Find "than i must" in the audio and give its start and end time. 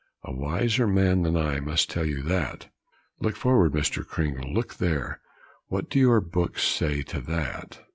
1.21-1.91